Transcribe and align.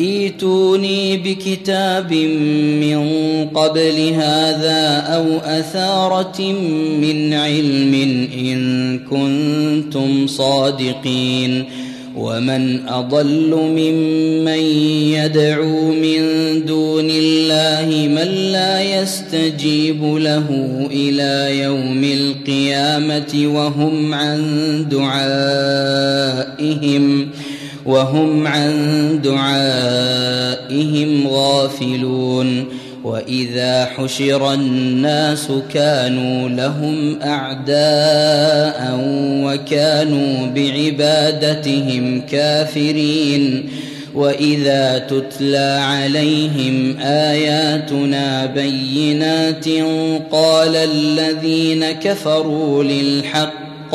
ايتوني 0.00 1.16
بكتاب 1.16 2.12
من 2.80 2.98
قبل 3.54 4.12
هذا 4.14 5.04
أو 5.14 5.38
أثارة 5.38 6.42
من 7.00 7.34
علم 7.34 7.94
إن 8.38 8.98
كنتم 8.98 10.26
صادقين 10.26 11.64
ومن 12.16 12.88
أضل 12.88 13.50
ممن 13.54 14.58
يدعو 15.12 15.92
من 15.92 16.20
دون 16.66 17.10
الله 17.10 18.08
من 18.08 18.28
لا 18.52 19.00
يستجيب 19.00 20.04
له 20.04 20.46
إلى 20.90 21.58
يوم 21.62 22.04
القيامة 22.04 23.52
وهم 23.54 24.14
عن 24.14 24.40
دعائهم 24.90 26.36
وهم 27.86 28.46
عن 28.46 28.72
دعائهم 29.24 30.68
غافلون 31.28 32.66
وإذا 33.04 33.84
حشر 33.84 34.52
الناس 34.52 35.48
كانوا 35.74 36.48
لهم 36.48 37.22
أعداء 37.22 38.98
وكانوا 39.44 40.46
بعبادتهم 40.46 42.20
كافرين 42.20 43.68
وإذا 44.14 44.98
تتلى 44.98 45.80
عليهم 45.82 46.98
آياتنا 47.00 48.46
بينات 48.46 49.68
قال 50.32 50.76
الذين 50.76 51.92
كفروا 51.92 52.84
للحق 52.84 53.94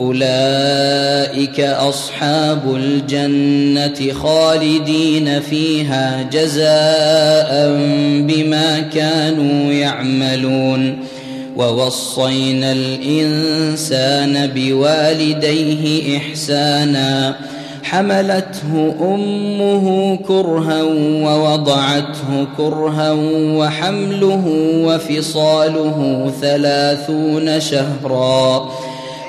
أولئك 0.00 1.60
أصحاب 1.60 2.74
الجنة 2.74 4.12
خالدين 4.12 5.40
فيها 5.40 6.22
جزاء 6.32 7.70
بما 8.20 8.80
كانوا 8.94 9.72
يعملون. 9.72 10.98
ووصينا 11.56 12.72
الإنسان 12.72 14.46
بوالديه 14.54 16.18
إحسانا. 16.18 17.36
حملته 17.82 18.94
أمه 19.00 20.16
كرها 20.16 20.82
ووضعته 21.22 22.46
كرها 22.56 23.12
وحمله 23.56 24.44
وفصاله 24.84 26.32
ثلاثون 26.40 27.60
شهرا. 27.60 28.70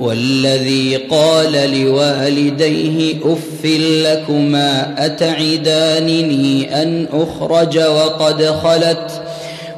والذي 0.00 0.96
قال 0.96 1.82
لوالديه 1.82 3.14
اف 3.24 3.64
لكما 4.04 4.94
أتعدانني 5.06 6.82
أن 6.82 7.06
أخرج 7.12 7.78
وقد 7.78 8.44
خلت 8.44 9.22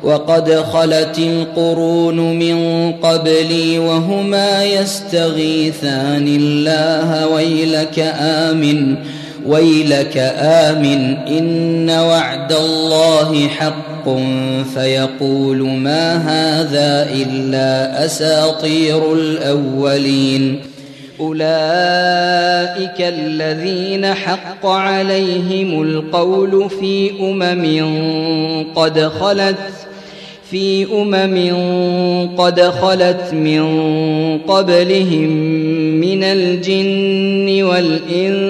وقد 0.02 0.54
خلت 0.54 1.18
القرون 1.18 2.38
من 2.38 2.92
قبلي 2.92 3.78
وهما 3.78 4.64
يستغيثان 4.64 6.28
الله 6.28 7.26
ويلك 7.26 7.98
آمن. 8.20 8.96
ويلك 9.46 10.16
آمن 10.38 11.16
إن 11.16 11.90
وعد 11.90 12.52
الله 12.52 13.48
حق 13.48 14.08
فيقول 14.74 15.62
ما 15.62 16.16
هذا 16.16 17.08
إلا 17.12 18.04
أساطير 18.04 19.12
الأولين. 19.12 20.60
أولئك 21.20 23.00
الذين 23.00 24.14
حق 24.14 24.66
عليهم 24.66 25.82
القول 25.82 26.70
في 26.70 27.10
أمم 27.20 28.64
قد 28.74 29.00
خلت 29.00 29.56
في 30.50 30.86
أمم 30.92 32.36
قد 32.36 32.60
خلت 32.60 33.32
من 33.32 33.62
قبلهم 34.38 35.30
من 36.00 36.24
الجن 36.24 37.62
والإنس 37.62 38.49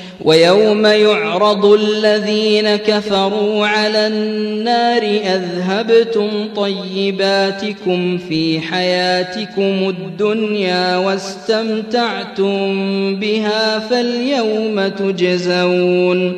ويوم 0.25 0.85
يعرض 0.85 1.65
الذين 1.65 2.75
كفروا 2.75 3.67
على 3.67 4.07
النار 4.07 5.01
أذهبتم 5.03 6.29
طيباتكم 6.55 8.17
في 8.17 8.59
حياتكم 8.59 9.89
الدنيا 9.89 10.97
واستمتعتم 10.97 12.75
بها 13.15 13.79
فاليوم 13.79 14.87
تجزون 14.87 16.37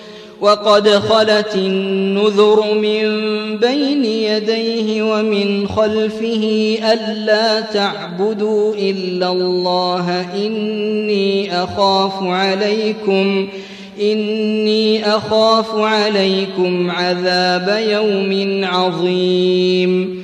وقد 0.41 0.89
خلت 0.89 1.55
النذر 1.55 2.73
من 2.73 3.07
بين 3.57 4.05
يديه 4.05 5.03
ومن 5.03 5.67
خلفه 5.67 6.77
ألا 6.93 7.61
تعبدوا 7.61 8.75
إلا 8.75 9.31
الله 9.31 10.25
إني 10.35 11.63
أخاف 11.63 12.23
عليكم 12.23 13.47
إني 14.01 15.15
أخاف 15.15 15.75
عليكم 15.75 16.91
عذاب 16.91 17.81
يوم 17.87 18.61
عظيم. 18.65 20.23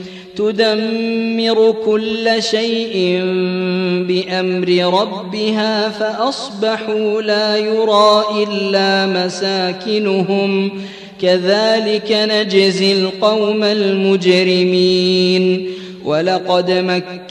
تدمر 0.41 1.75
كل 1.85 2.43
شيء 2.43 3.19
بأمر 4.07 4.99
ربها 5.01 5.89
فأصبحوا 5.89 7.21
لا 7.21 7.57
يرى 7.57 8.23
إلا 8.43 9.25
مساكنهم. 9.25 10.71
كذلك 11.21 12.11
نجزي 12.11 12.93
القوم 12.93 13.63
المجرمين. 13.63 15.01
ولقد 16.05 16.71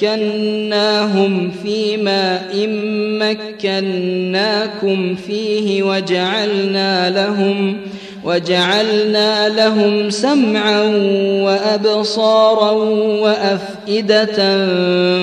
مكناهم 0.00 1.50
فيما 1.62 2.52
إن 2.54 3.18
مكناكم 3.18 5.14
فيه 5.14 5.82
وجعلنا 5.82 7.10
لهم 7.10 7.76
وجعلنا 8.24 9.48
لهم 9.48 10.10
سمعا 10.10 10.82
وأبصارا 11.42 12.70
وأفئدة 13.20 14.36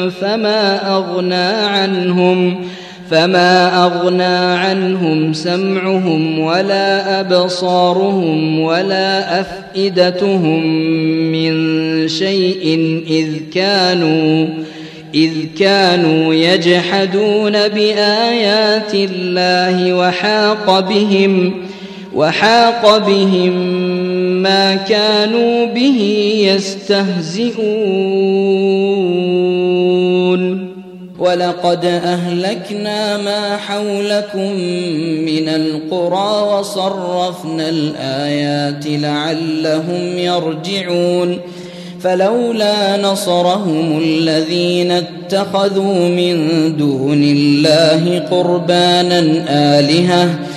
فما 0.10 0.92
أغنى 0.96 1.50
عنهم 1.68 2.68
فما 3.10 3.84
أغنى 3.86 4.58
عنهم 4.58 5.34
سمعهم 5.34 6.40
ولا 6.40 7.20
أبصارهم 7.20 8.60
ولا 8.60 9.42
أفئدتهم 9.42 10.68
من 11.32 12.08
شيء 12.08 13.04
إذ 13.10 13.28
كانوا 13.54 14.48
إذ 15.16 15.32
كانوا 15.60 16.34
يجحدون 16.34 17.68
بآيات 17.68 18.94
الله 18.94 19.94
وحاق 19.94 20.80
بهم 20.80 21.67
وحاق 22.18 22.98
بهم 22.98 23.54
ما 24.44 24.76
كانوا 24.76 25.66
به 25.66 26.00
يستهزئون. 26.56 27.58
ولقد 31.20 31.86
أهلكنا 31.86 33.18
ما 33.18 33.58
حولكم 33.58 34.52
من 35.26 35.50
القرى 35.50 36.58
وصرفنا 36.58 37.70
الآيات 37.70 38.88
لعلهم 38.88 40.18
يرجعون. 40.18 41.40
فلولا 42.00 43.02
نصرهم 43.02 44.00
الذين 44.04 44.92
اتخذوا 44.92 46.10
من 46.10 46.38
دون 46.78 47.24
الله 47.24 48.20
قربانا 48.20 49.46
آلهةً 49.50 50.57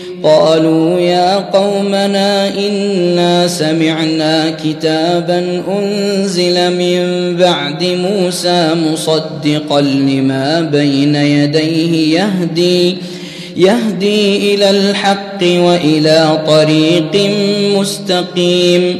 قالوا 0.23 0.99
يا 0.99 1.35
قومنا 1.35 2.49
إنا 2.57 3.47
سمعنا 3.47 4.49
كتابا 4.63 5.63
أنزل 5.67 6.77
من 6.77 7.35
بعد 7.37 7.83
موسى 7.83 8.69
مصدقا 8.91 9.81
لما 9.81 10.61
بين 10.61 11.15
يديه 11.15 12.19
يهدي 12.19 12.97
يهدي 13.57 14.53
إلى 14.53 14.69
الحق 14.69 15.43
وإلى 15.43 16.43
طريق 16.47 17.31
مستقيم 17.77 18.99